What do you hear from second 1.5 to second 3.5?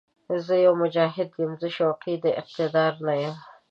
زه شوقي د اقتدار نه یم